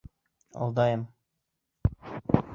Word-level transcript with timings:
Алдайым! 0.63 1.05